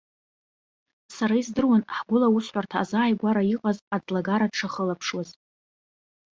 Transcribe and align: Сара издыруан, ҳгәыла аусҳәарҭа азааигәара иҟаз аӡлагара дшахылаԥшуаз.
Сара 1.15 1.35
издыруан, 1.41 1.81
ҳгәыла 1.95 2.27
аусҳәарҭа 2.29 2.77
азааигәара 2.81 3.43
иҟаз 3.53 3.77
аӡлагара 3.95 4.51
дшахылаԥшуаз. 4.51 5.29